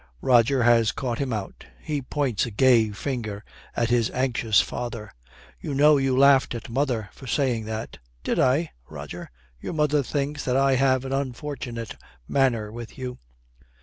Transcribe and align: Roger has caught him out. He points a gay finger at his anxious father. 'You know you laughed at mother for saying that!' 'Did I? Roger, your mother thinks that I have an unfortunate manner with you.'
Roger 0.23 0.63
has 0.63 0.91
caught 0.91 1.19
him 1.19 1.31
out. 1.31 1.63
He 1.79 2.01
points 2.01 2.47
a 2.47 2.49
gay 2.49 2.89
finger 2.89 3.45
at 3.75 3.91
his 3.91 4.09
anxious 4.09 4.59
father. 4.59 5.11
'You 5.59 5.75
know 5.75 5.97
you 5.97 6.17
laughed 6.17 6.55
at 6.55 6.69
mother 6.71 7.09
for 7.13 7.27
saying 7.27 7.65
that!' 7.65 7.99
'Did 8.23 8.39
I? 8.39 8.71
Roger, 8.89 9.29
your 9.59 9.73
mother 9.73 10.01
thinks 10.01 10.43
that 10.45 10.57
I 10.57 10.73
have 10.73 11.05
an 11.05 11.13
unfortunate 11.13 11.97
manner 12.27 12.71
with 12.71 12.97
you.' 12.97 13.19